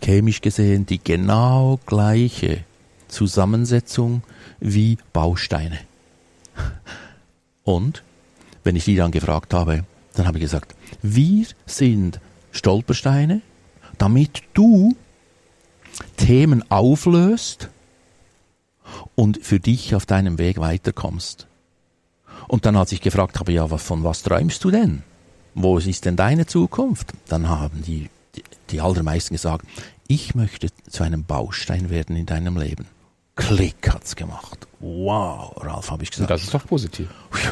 chemisch 0.01 0.41
gesehen 0.41 0.85
die 0.85 1.03
genau 1.03 1.79
gleiche 1.85 2.63
Zusammensetzung 3.07 4.23
wie 4.59 4.97
Bausteine. 5.13 5.79
Und 7.63 8.03
wenn 8.63 8.75
ich 8.75 8.85
die 8.85 8.95
dann 8.95 9.11
gefragt 9.11 9.53
habe, 9.53 9.83
dann 10.13 10.27
habe 10.27 10.37
ich 10.37 10.43
gesagt, 10.43 10.75
wir 11.01 11.45
sind 11.65 12.19
Stolpersteine, 12.51 13.41
damit 13.97 14.43
du 14.53 14.95
Themen 16.17 16.69
auflöst 16.69 17.69
und 19.15 19.43
für 19.43 19.59
dich 19.59 19.95
auf 19.95 20.05
deinem 20.05 20.37
Weg 20.37 20.59
weiterkommst. 20.59 21.47
Und 22.47 22.65
dann 22.65 22.75
als 22.75 22.91
ich 22.91 23.01
gefragt 23.01 23.39
habe, 23.39 23.51
ja, 23.51 23.67
von 23.67 24.03
was 24.03 24.23
träumst 24.23 24.63
du 24.63 24.71
denn? 24.71 25.03
Wo 25.55 25.77
ist 25.77 26.05
denn 26.05 26.15
deine 26.15 26.45
Zukunft? 26.45 27.13
Dann 27.27 27.49
haben 27.49 27.81
die, 27.81 28.09
die, 28.35 28.43
die 28.69 28.81
allermeisten 28.81 29.33
gesagt, 29.33 29.65
ich 30.07 30.35
möchte 30.35 30.67
zu 30.89 31.03
einem 31.03 31.23
Baustein 31.23 31.89
werden 31.89 32.15
in 32.15 32.25
deinem 32.25 32.57
Leben. 32.57 32.85
Klick 33.35 33.89
hat's 33.89 34.15
gemacht. 34.15 34.67
Wow, 34.79 35.53
Ralf, 35.57 35.91
habe 35.91 36.03
ich 36.03 36.11
gesagt. 36.11 36.29
Das 36.29 36.43
ist 36.43 36.53
doch 36.53 36.65
positiv. 36.65 37.09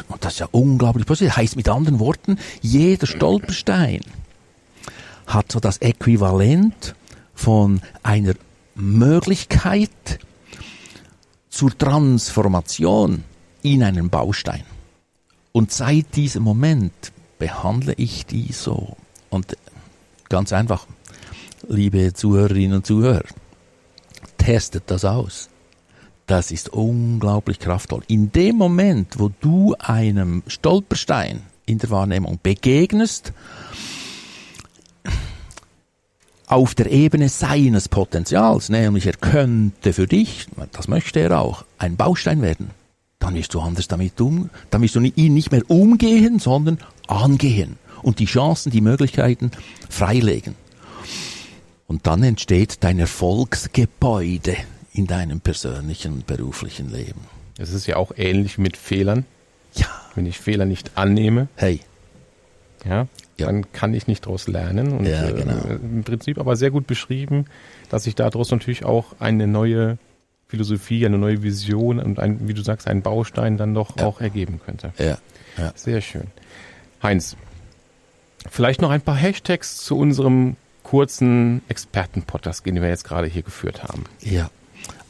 Und 0.08 0.24
das 0.24 0.34
ist 0.34 0.38
ja 0.38 0.48
unglaublich 0.50 1.06
positiv. 1.06 1.36
Heißt 1.36 1.56
mit 1.56 1.68
anderen 1.68 1.98
Worten, 1.98 2.38
jeder 2.62 3.06
Stolperstein 3.06 4.00
hat 5.26 5.52
so 5.52 5.60
das 5.60 5.78
Äquivalent 5.78 6.94
von 7.34 7.80
einer 8.02 8.34
Möglichkeit 8.74 10.18
zur 11.48 11.76
Transformation 11.76 13.24
in 13.62 13.82
einen 13.82 14.10
Baustein. 14.10 14.64
Und 15.52 15.70
seit 15.72 16.16
diesem 16.16 16.42
Moment 16.42 17.12
behandle 17.38 17.94
ich 17.96 18.26
die 18.26 18.52
so. 18.52 18.96
Und 19.30 19.56
ganz 20.28 20.52
einfach, 20.52 20.86
liebe 21.68 22.12
Zuhörerinnen 22.12 22.78
und 22.78 22.86
Zuhörer, 22.86 23.24
testet 24.36 24.84
das 24.88 25.04
aus. 25.04 25.48
Das 26.26 26.50
ist 26.50 26.70
unglaublich 26.70 27.58
kraftvoll. 27.58 28.02
In 28.08 28.32
dem 28.32 28.56
Moment, 28.56 29.18
wo 29.18 29.30
du 29.40 29.74
einem 29.78 30.42
Stolperstein 30.46 31.42
in 31.66 31.78
der 31.78 31.90
Wahrnehmung 31.90 32.38
begegnest, 32.42 33.32
auf 36.46 36.74
der 36.74 36.90
Ebene 36.90 37.28
seines 37.28 37.88
Potenzials, 37.88 38.68
nämlich 38.68 39.06
er 39.06 39.14
könnte 39.14 39.92
für 39.92 40.06
dich, 40.06 40.46
das 40.72 40.88
möchte 40.88 41.20
er 41.20 41.40
auch, 41.40 41.64
ein 41.78 41.96
Baustein 41.96 42.42
werden, 42.42 42.70
dann 43.18 43.34
wirst 43.34 43.54
du 43.54 43.60
anders 43.60 43.88
damit 43.88 44.20
um, 44.20 44.50
dann 44.70 44.82
wirst 44.82 44.94
du 44.94 45.00
ihn 45.00 45.34
nicht 45.34 45.50
mehr 45.50 45.62
umgehen, 45.68 46.38
sondern 46.38 46.78
angehen 47.06 47.76
und 48.02 48.18
die 48.18 48.26
Chancen, 48.26 48.70
die 48.70 48.80
Möglichkeiten 48.82 49.50
freilegen. 49.88 50.54
Und 51.86 52.06
dann 52.06 52.22
entsteht 52.22 52.78
dein 52.82 52.98
Erfolgsgebäude 52.98 54.56
in 54.92 55.06
deinem 55.06 55.40
persönlichen 55.40 56.12
und 56.12 56.26
beruflichen 56.26 56.90
Leben. 56.90 57.20
Es 57.58 57.72
ist 57.72 57.86
ja 57.86 57.96
auch 57.96 58.12
ähnlich 58.16 58.58
mit 58.58 58.76
Fehlern. 58.76 59.24
Ja. 59.74 59.86
Wenn 60.14 60.26
ich 60.26 60.38
Fehler 60.38 60.66
nicht 60.66 60.92
annehme, 60.96 61.48
Hey, 61.56 61.80
ja, 62.84 62.90
Ja. 62.90 63.08
Dann 63.46 63.72
kann 63.72 63.94
ich 63.94 64.06
nicht 64.06 64.26
daraus 64.26 64.46
lernen. 64.48 64.92
Und 64.92 65.06
Ja, 65.06 65.30
genau. 65.30 65.56
äh, 65.68 65.74
im 65.74 66.04
Prinzip 66.04 66.38
aber 66.38 66.56
sehr 66.56 66.70
gut 66.70 66.86
beschrieben, 66.86 67.46
dass 67.90 68.04
sich 68.04 68.14
daraus 68.14 68.50
natürlich 68.50 68.84
auch 68.84 69.14
eine 69.20 69.46
neue 69.46 69.98
Philosophie, 70.48 71.04
eine 71.06 71.18
neue 71.18 71.42
Vision 71.42 71.98
und 71.98 72.18
ein, 72.20 72.46
wie 72.48 72.54
du 72.54 72.62
sagst, 72.62 72.86
ein 72.86 73.02
Baustein 73.02 73.56
dann 73.56 73.74
doch 73.74 73.96
Ja. 73.98 74.06
auch 74.06 74.20
ergeben 74.20 74.60
könnte. 74.64 74.92
ja, 74.98 75.18
ja. 75.58 75.72
Sehr 75.74 76.00
schön. 76.00 76.28
Heinz, 77.02 77.36
vielleicht 78.50 78.80
noch 78.80 78.90
ein 78.90 79.00
paar 79.00 79.16
Hashtags 79.16 79.76
zu 79.78 79.96
unserem 79.98 80.56
kurzen 80.82 81.62
Experten-Podcast, 81.68 82.64
den 82.66 82.80
wir 82.80 82.88
jetzt 82.88 83.04
gerade 83.04 83.26
hier 83.26 83.42
geführt 83.42 83.82
haben. 83.84 84.04
Ja, 84.20 84.50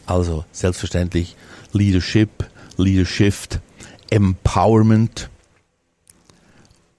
also 0.07 0.45
selbstverständlich 0.53 1.37
Leadership, 1.73 2.47
Leadership, 2.77 3.61
Empowerment 4.11 5.29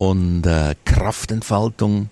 und 0.10 0.46
äh, 0.46 0.76
Kraftentfaltung 0.86 2.10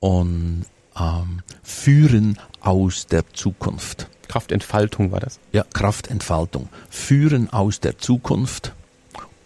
und 0.00 0.64
ähm, 0.98 1.40
Führen 1.62 2.38
aus 2.60 3.06
der 3.06 3.30
Zukunft. 3.34 4.08
Kraftentfaltung 4.28 5.12
war 5.12 5.20
das. 5.20 5.38
Ja, 5.52 5.64
Kraftentfaltung. 5.72 6.68
Führen 6.88 7.50
aus 7.50 7.80
der 7.80 7.98
Zukunft 7.98 8.72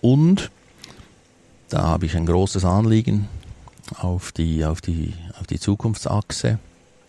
und 0.01 0.51
da 1.69 1.83
habe 1.83 2.07
ich 2.07 2.17
ein 2.17 2.27
großes 2.27 2.65
Anliegen 2.65 3.29
auf 3.99 4.31
die, 4.31 4.65
auf 4.65 4.81
die, 4.81 5.15
auf 5.41 5.47
die 5.49 5.59
Zukunftsachse. 5.59 6.61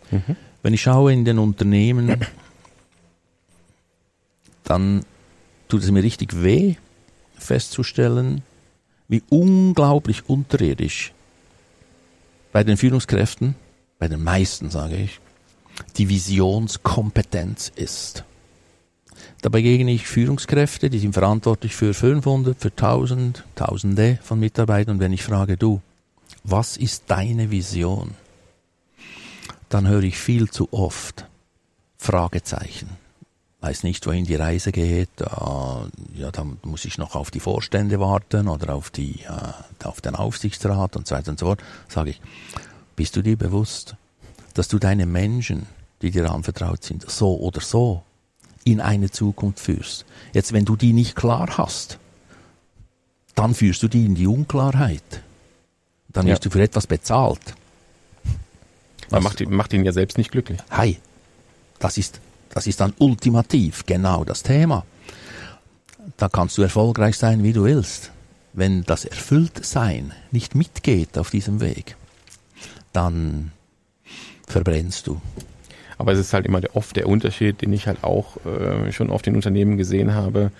Mhm. 0.10 0.36
Wenn 0.64 0.74
ich 0.74 0.82
schaue 0.82 1.14
in 1.14 1.26
den 1.26 1.38
Unternehmen, 1.38 2.26
dann 4.64 5.06
tut 5.68 5.84
es 5.84 5.92
mir 5.92 6.02
richtig 6.02 6.42
weh, 6.42 6.76
festzustellen, 7.38 8.42
wie 9.14 9.22
unglaublich 9.30 10.28
unterirdisch 10.28 11.14
bei 12.52 12.64
den 12.64 12.78
Führungskräften, 12.78 13.54
bei 14.00 14.08
den 14.08 14.24
meisten 14.24 14.72
sage 14.72 14.96
ich, 14.96 15.20
die 15.98 16.10
Visionskompetenz 16.10 17.72
ist. 17.76 18.24
Da 19.44 19.50
begegne 19.50 19.92
ich 19.92 20.08
Führungskräfte, 20.08 20.90
die 20.90 20.98
sind 20.98 21.14
verantwortlich 21.14 21.76
für 21.76 21.94
500, 21.94 22.60
für 22.60 22.70
1000, 22.70 23.44
Tausende 23.54 24.18
von 24.24 24.40
Mitarbeitern. 24.40 24.96
Und 24.96 25.00
wenn 25.00 25.14
ich 25.14 25.24
frage, 25.24 25.58
du, 25.58 25.80
was 26.44 26.76
ist 26.76 27.04
deine 27.08 27.52
Vision? 27.52 28.16
Dann 29.70 29.88
höre 29.88 30.04
ich 30.04 30.18
viel 30.18 30.50
zu 30.50 30.70
oft 30.74 31.28
Fragezeichen. 32.00 32.90
Weiß 33.64 33.84
nicht, 33.84 34.06
wohin 34.08 34.26
die 34.26 34.36
Reise 34.36 34.74
geht. 34.74 35.22
Äh, 35.22 35.26
ja, 36.20 36.32
dann 36.34 36.58
muss 36.64 36.84
ich 36.84 36.98
noch 36.98 37.16
auf 37.16 37.32
die 37.32 37.40
Vorstände 37.40 37.98
warten 37.98 38.50
oder 38.50 38.76
auf, 38.76 38.90
die, 38.90 39.22
äh, 39.22 39.86
auf 39.88 40.02
den 40.02 40.16
Aufsichtsrat 40.16 40.98
und 40.98 41.08
so 41.08 41.16
weiter 41.16 41.32
und 41.32 41.40
so 41.40 41.46
fort. 41.46 41.64
Sage 41.88 42.10
ich, 42.10 42.22
bist 42.98 43.16
du 43.16 43.22
dir 43.22 43.38
bewusst, 43.38 43.96
dass 44.54 44.68
du 44.68 44.80
deine 44.80 45.06
Menschen, 45.06 45.66
die 46.02 46.12
dir 46.12 46.30
anvertraut 46.30 46.84
sind, 46.84 47.10
so 47.10 47.38
oder 47.40 47.62
so 47.62 48.04
in 48.66 48.82
eine 48.82 49.10
Zukunft 49.12 49.62
führst. 49.62 50.04
Jetzt, 50.34 50.52
wenn 50.52 50.66
du 50.66 50.76
die 50.76 50.92
nicht 50.92 51.16
klar 51.16 51.58
hast, 51.58 52.00
dann 53.36 53.54
führst 53.56 53.82
du 53.82 53.88
die 53.88 54.06
in 54.06 54.16
die 54.16 54.28
Unklarheit. 54.28 55.24
Dann 56.10 56.28
Ja. 56.28 56.34
wirst 56.34 56.44
du 56.46 56.50
für 56.50 56.62
etwas 56.62 56.86
bezahlt. 56.86 57.40
Man 58.26 58.34
Was- 59.10 59.24
macht, 59.24 59.40
ihn- 59.40 59.54
macht 59.56 59.72
ihn 59.72 59.86
ja 59.86 59.94
selbst 59.94 60.18
nicht 60.18 60.34
glücklich. 60.34 60.60
Hi, 60.70 61.00
das 61.80 61.98
ist, 61.98 62.20
das 62.54 62.68
ist 62.68 62.80
dann 62.80 62.94
ultimativ 63.00 63.86
genau 63.86 64.24
das 64.24 64.44
Thema. 64.44 64.86
Da 66.18 66.30
kannst 66.30 66.58
du 66.58 66.62
erfolgreich 66.62 67.18
sein, 67.18 67.44
wie 67.44 67.54
du 67.54 67.64
willst. 67.64 68.12
Wenn 68.54 68.84
das 68.84 69.06
Erfülltsein 69.06 70.14
nicht 70.32 70.54
mitgeht 70.54 71.18
auf 71.18 71.32
diesem 71.32 71.60
Weg, 71.60 71.96
dann 72.92 73.52
verbrennst 74.48 75.08
du. 75.08 75.20
Aber 75.98 76.12
es 76.12 76.20
ist 76.20 76.34
halt 76.34 76.46
immer 76.46 76.62
der, 76.62 76.76
oft 76.76 76.96
der 76.96 77.08
Unterschied, 77.08 77.62
den 77.62 77.74
ich 77.74 77.88
halt 77.88 78.04
auch 78.04 78.38
äh, 78.46 78.92
schon 78.92 79.10
oft 79.10 79.26
in 79.26 79.36
Unternehmen 79.36 79.78
gesehen 79.78 80.14
habe, 80.14 80.52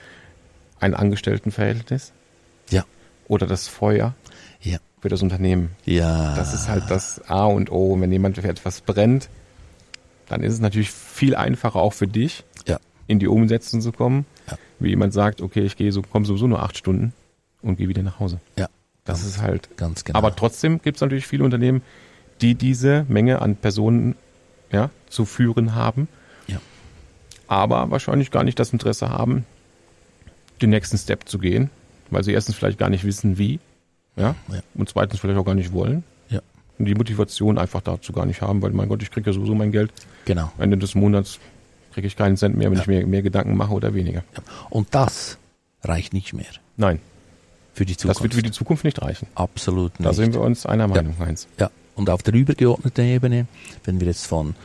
ein 0.80 0.94
Angestelltenverhältnis 0.96 2.12
Ja, 2.72 2.84
oder 3.28 3.46
das 3.46 3.68
Feuer 3.68 4.16
ja, 4.62 4.80
für 5.02 5.10
das 5.10 5.22
Unternehmen. 5.22 5.70
ja. 5.86 6.36
Das 6.36 6.54
ist 6.54 6.68
halt 6.70 6.86
das 6.90 7.22
A 7.30 7.46
und 7.46 7.72
O. 7.72 7.94
Und 7.94 8.02
wenn 8.02 8.12
jemand 8.12 8.38
für 8.38 8.48
etwas 8.48 8.82
brennt, 8.82 9.30
dann 10.28 10.42
ist 10.44 10.54
es 10.54 10.60
natürlich 10.60 10.92
viel 10.92 11.36
einfacher 11.36 11.80
auch 11.80 11.94
für 11.94 12.08
dich, 12.08 12.44
Ja. 12.68 12.80
in 13.08 13.20
die 13.20 13.28
Umsetzung 13.28 13.82
zu 13.82 13.92
kommen, 13.92 14.26
Ja. 14.50 14.58
wie 14.80 14.90
jemand 14.90 15.14
sagt, 15.14 15.42
okay, 15.42 15.62
ich 15.62 15.76
gehe 15.78 15.92
so, 15.92 16.02
komme 16.02 16.26
sowieso 16.26 16.48
nur 16.48 16.62
acht 16.64 16.78
Stunden 16.78 17.14
und 17.62 17.76
gehe 17.78 17.88
wieder 17.88 18.04
nach 18.04 18.20
Hause. 18.20 18.40
Ja, 18.58 18.68
Das 19.06 19.22
ganz, 19.22 19.36
ist 19.36 19.42
halt. 19.42 19.78
ganz 19.78 20.04
genau. 20.06 20.18
Aber 20.18 20.36
trotzdem 20.36 20.82
gibt 20.82 20.98
es 20.98 21.02
natürlich 21.02 21.28
viele 21.28 21.44
Unternehmen, 21.44 21.82
die 22.42 22.56
diese 22.56 23.06
Menge 23.08 23.42
an 23.42 23.56
Personen 23.56 24.16
ja, 24.72 24.90
zu 25.08 25.26
führen 25.26 25.76
haben, 25.76 26.08
Ja. 26.48 26.60
aber 27.48 27.92
wahrscheinlich 27.92 28.32
gar 28.32 28.44
nicht 28.44 28.58
das 28.60 28.74
Interesse 28.74 29.10
haben, 29.10 29.46
den 30.62 30.70
nächsten 30.72 30.98
Step 30.98 31.28
zu 31.30 31.38
gehen, 31.40 31.70
weil 32.10 32.24
sie 32.24 32.32
erstens 32.32 32.56
vielleicht 32.56 32.80
gar 32.80 32.90
nicht 32.90 33.04
wissen, 33.04 33.38
wie, 33.38 33.60
ja, 34.16 34.36
Ja. 34.48 34.62
und 34.74 34.90
zweitens 34.90 35.20
vielleicht 35.20 35.40
auch 35.40 35.46
gar 35.46 35.56
nicht 35.56 35.74
wollen. 35.74 36.04
Ja. 36.80 36.86
die 36.86 36.96
Motivation 36.96 37.58
einfach 37.58 37.82
dazu 37.82 38.14
gar 38.14 38.26
nicht 38.26 38.42
haben, 38.42 38.62
weil 38.62 38.72
mein 38.72 38.90
Gott, 38.90 39.02
ich 39.04 39.12
kriege 39.12 39.30
ja 39.30 39.34
sowieso 39.34 39.56
mein 39.56 39.72
Geld. 39.72 39.92
Genau. 40.26 40.52
Ende 40.58 40.78
des 40.78 40.96
Monats 40.96 41.40
kriege 41.94 42.08
ich 42.08 42.16
keinen 42.16 42.38
Cent 42.38 42.58
mehr, 42.58 42.70
wenn 42.70 42.78
Ja. 42.78 42.82
ich 42.82 42.88
mir 42.88 43.06
mehr 43.06 43.22
Gedanken 43.22 43.56
mache 43.56 43.74
oder 43.74 43.94
weniger. 43.94 44.24
Ja. 44.36 44.44
Und 44.70 44.88
das 44.92 45.38
reicht 45.84 46.14
nicht 46.14 46.34
mehr 46.34 46.46
Nein, 46.78 47.00
für 47.74 47.86
die 47.86 47.96
Zukunft. 47.96 48.18
das 48.18 48.24
wird 48.24 48.34
für 48.34 48.42
die 48.42 48.52
Zukunft 48.52 48.84
nicht 48.84 49.02
reichen. 49.02 49.28
Absolut 49.36 50.00
nicht. 50.00 50.08
Da 50.08 50.14
sind 50.14 50.34
wir 50.34 50.42
uns 50.42 50.66
einer 50.66 50.88
Meinung, 50.88 51.16
Heinz. 51.20 51.48
Ja, 51.60 51.70
und 51.96 52.10
auf 52.10 52.24
der 52.24 52.34
übergeordneten 52.34 53.06
Ebene, 53.06 53.48
wenn 53.84 54.00
wir 54.00 54.08
jetzt 54.08 54.26
von, 54.26 54.56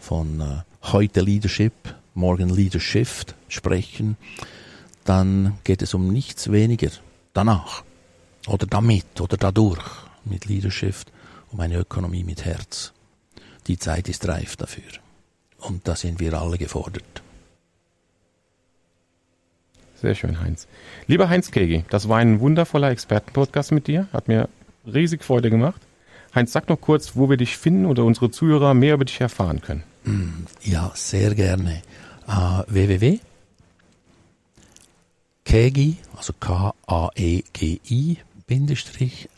von 0.00 0.40
äh, 0.40 0.44
heute 0.92 1.20
Leadership, 1.20 1.72
morgen 2.14 2.48
Leadership 2.48 3.08
sprechen, 3.48 4.16
dann 5.04 5.58
geht 5.64 5.82
es 5.82 5.94
um 5.94 6.12
nichts 6.12 6.50
weniger 6.52 6.90
danach 7.34 7.82
oder 8.46 8.66
damit 8.66 9.20
oder 9.20 9.36
dadurch 9.36 9.82
mit 10.24 10.46
Leadership 10.46 10.94
um 11.52 11.60
eine 11.60 11.78
Ökonomie 11.78 12.24
mit 12.24 12.44
Herz. 12.44 12.92
Die 13.66 13.78
Zeit 13.78 14.08
ist 14.08 14.26
reif 14.26 14.56
dafür. 14.56 14.82
Und 15.58 15.86
da 15.86 15.94
sind 15.94 16.18
wir 16.18 16.34
alle 16.34 16.58
gefordert. 16.58 17.22
Sehr 20.00 20.16
schön, 20.16 20.40
Heinz. 20.40 20.66
Lieber 21.06 21.28
Heinz 21.28 21.52
Kegi, 21.52 21.84
das 21.88 22.08
war 22.08 22.18
ein 22.18 22.40
wundervoller 22.40 22.90
Expertenpodcast 22.90 23.70
mit 23.70 23.86
dir. 23.86 24.08
Hat 24.12 24.26
mir 24.26 24.48
riesig 24.84 25.22
Freude 25.22 25.48
gemacht. 25.48 25.80
Heinz, 26.34 26.50
sag 26.50 26.68
noch 26.68 26.80
kurz, 26.80 27.14
wo 27.14 27.30
wir 27.30 27.36
dich 27.36 27.56
finden 27.56 27.86
oder 27.86 28.04
unsere 28.04 28.30
Zuhörer 28.30 28.74
mehr 28.74 28.94
über 28.94 29.04
dich 29.04 29.20
erfahren 29.20 29.60
können. 29.60 29.84
Ja, 30.62 30.90
sehr 30.94 31.34
gerne. 31.36 31.82
Äh, 32.26 32.62
www. 32.66 33.20
Kegi, 35.44 35.98
also 36.16 36.32
K-A-E-G-I, 36.32 38.16
Bindestrich, 38.46 39.28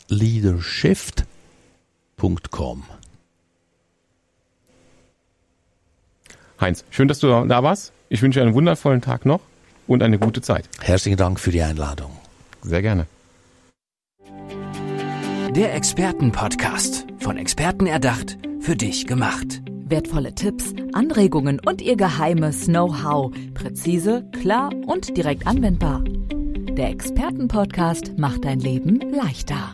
leadershift.com. 2.21 2.83
Heinz, 6.59 6.85
schön, 6.89 7.07
dass 7.07 7.19
du 7.19 7.27
da 7.27 7.63
warst. 7.63 7.91
Ich 8.09 8.21
wünsche 8.21 8.39
dir 8.39 8.45
einen 8.45 8.55
wundervollen 8.55 9.01
Tag 9.01 9.25
noch 9.25 9.41
und 9.87 10.01
eine 10.01 10.17
gute 10.17 10.41
Zeit. 10.41 10.69
Herzlichen 10.81 11.17
Dank 11.17 11.39
für 11.39 11.51
die 11.51 11.61
Einladung. 11.61 12.11
Sehr 12.61 12.81
gerne. 12.81 13.07
Der 15.51 15.75
Expertenpodcast. 15.75 17.05
Von 17.19 17.37
Experten 17.37 17.87
erdacht, 17.87 18.37
für 18.59 18.75
dich 18.75 19.07
gemacht. 19.07 19.61
Wertvolle 19.87 20.33
Tipps, 20.33 20.73
Anregungen 20.93 21.59
und 21.59 21.81
ihr 21.81 21.95
geheimes 21.95 22.65
Know-how. 22.65 23.33
Präzise, 23.53 24.25
klar 24.39 24.71
und 24.87 25.15
direkt 25.15 25.47
anwendbar. 25.47 26.03
Der 26.03 26.89
Expertenpodcast 26.89 28.17
macht 28.17 28.45
dein 28.45 28.59
Leben 28.59 28.99
leichter. 29.11 29.71